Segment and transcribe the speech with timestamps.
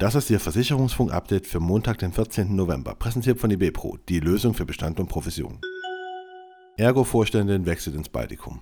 [0.00, 2.56] Das ist Ihr Versicherungsfunk-Update für Montag, den 14.
[2.56, 5.60] November, präsentiert von IBPRO, die Lösung für Bestand und Profession.
[6.76, 8.60] Ergo-Vorständin wechselt ins Baltikum.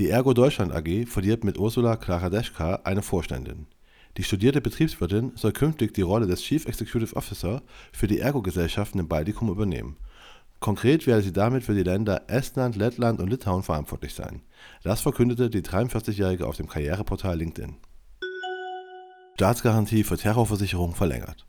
[0.00, 3.68] Die Ergo Deutschland AG verliert mit Ursula Klaradeschka eine Vorständin.
[4.16, 7.62] Die studierte Betriebswirtin soll künftig die Rolle des Chief Executive Officer
[7.92, 9.96] für die Ergo-Gesellschaften im Baltikum übernehmen.
[10.58, 14.42] Konkret werde sie damit für die Länder Estland, Lettland und Litauen verantwortlich sein.
[14.82, 17.76] Das verkündete die 43-Jährige auf dem Karriereportal LinkedIn.
[19.34, 21.46] Staatsgarantie für Terrorversicherung verlängert.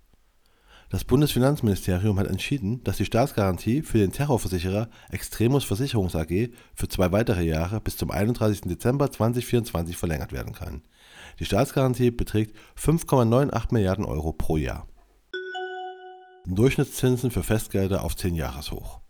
[0.90, 7.12] Das Bundesfinanzministerium hat entschieden, dass die Staatsgarantie für den Terrorversicherer Extremus Versicherungs AG für zwei
[7.12, 8.62] weitere Jahre bis zum 31.
[8.62, 10.84] Dezember 2024 verlängert werden kann.
[11.40, 14.88] Die Staatsgarantie beträgt 5,98 Milliarden Euro pro Jahr.
[16.46, 19.02] Durchschnittszinsen für Festgelder auf 10 Jahreshoch.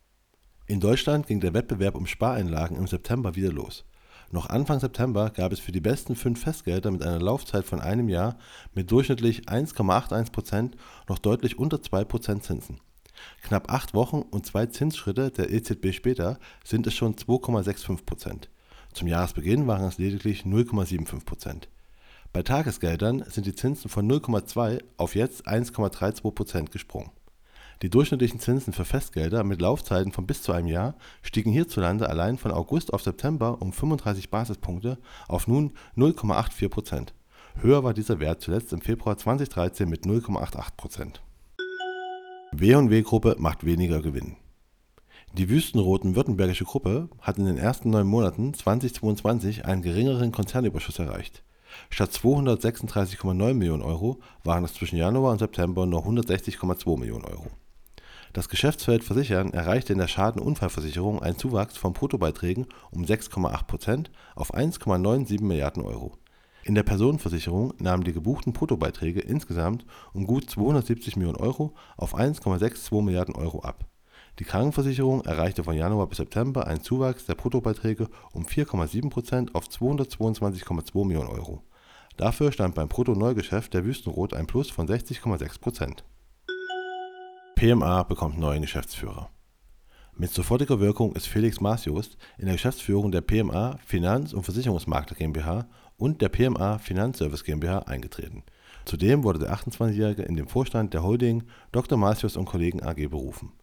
[0.66, 3.86] In Deutschland ging der Wettbewerb um Spareinlagen im September wieder los.
[4.34, 8.10] Noch Anfang September gab es für die besten fünf Festgelder mit einer Laufzeit von einem
[8.10, 8.36] Jahr
[8.74, 10.72] mit durchschnittlich 1,81%
[11.08, 12.80] noch deutlich unter 2% Zinsen.
[13.44, 18.48] Knapp acht Wochen und zwei Zinsschritte der EZB später sind es schon 2,65%.
[18.94, 21.68] Zum Jahresbeginn waren es lediglich 0,75%.
[22.32, 27.12] Bei Tagesgeldern sind die Zinsen von 0,2 auf jetzt 1,32% gesprungen.
[27.84, 32.38] Die durchschnittlichen Zinsen für Festgelder mit Laufzeiten von bis zu einem Jahr stiegen hierzulande allein
[32.38, 37.14] von August auf September um 35 Basispunkte auf nun 0,84 Prozent.
[37.60, 41.22] Höher war dieser Wert zuletzt im Februar 2013 mit 0,88 Prozent.
[42.54, 44.38] W&W Gruppe macht weniger Gewinn.
[45.34, 51.44] Die wüstenroten württembergische Gruppe hat in den ersten neun Monaten 2022 einen geringeren Konzernüberschuss erreicht.
[51.90, 57.48] Statt 236,9 Millionen Euro waren es zwischen Januar und September nur 160,2 Millionen Euro.
[58.34, 65.44] Das Geschäftsfeld Versichern erreichte in der Schadenunfallversicherung einen Zuwachs von Bruttobeiträgen um 6,8% auf 1,97
[65.44, 66.18] Milliarden Euro.
[66.64, 73.04] In der Personenversicherung nahmen die gebuchten Bruttobeiträge insgesamt um gut 270 Millionen Euro auf 1,62
[73.04, 73.86] Milliarden Euro ab.
[74.40, 81.06] Die Krankenversicherung erreichte von Januar bis September einen Zuwachs der Bruttobeiträge um 4,7% auf 222,2
[81.06, 81.62] Millionen Euro.
[82.18, 85.62] Dafür stand beim Bruttoneugeschäft der Wüstenrot ein Plus von 60,6
[87.64, 89.30] PMA bekommt neuen Geschäftsführer.
[90.18, 95.70] Mit sofortiger Wirkung ist Felix Masius in der Geschäftsführung der PMA Finanz- und Versicherungsmakler GmbH
[95.96, 98.44] und der PMA Finanzservice GmbH eingetreten.
[98.84, 101.98] Zudem wurde der 28-Jährige in den Vorstand der Holding Dr.
[101.98, 103.54] Masius und Kollegen AG berufen.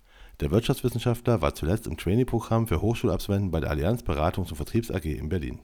[0.40, 5.04] Der Wirtschaftswissenschaftler war zuletzt im Trainee-Programm für Hochschulabsolventen bei der Allianz Beratungs- und Vertriebs AG
[5.04, 5.60] in Berlin.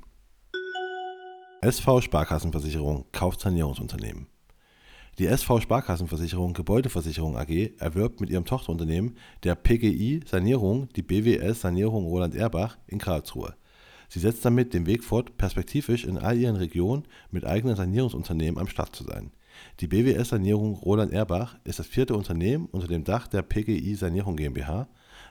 [1.62, 4.26] SV Sparkassenversicherung kauft Sanierungsunternehmen.
[5.18, 12.04] Die SV Sparkassenversicherung Gebäudeversicherung AG erwirbt mit ihrem Tochterunternehmen der PGI Sanierung die BWS Sanierung
[12.04, 13.54] Roland Erbach in Karlsruhe.
[14.10, 18.68] Sie setzt damit den Weg fort, perspektivisch in all ihren Regionen mit eigenen Sanierungsunternehmen am
[18.68, 19.32] Start zu sein.
[19.80, 24.36] Die BWS Sanierung Roland Erbach ist das vierte Unternehmen unter dem Dach der PGI Sanierung
[24.36, 24.86] GmbH.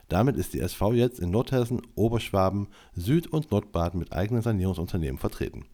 [0.09, 5.65] Damit ist die SV jetzt in Nordhessen, Oberschwaben, Süd- und Nordbaden mit eigenen Sanierungsunternehmen vertreten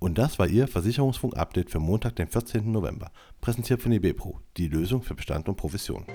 [0.00, 2.72] und das war Ihr Versicherungsfunk-Update für Montag, den 14.
[2.72, 6.06] November, präsentiert von IBPRO, die Lösung für Bestand und Provision.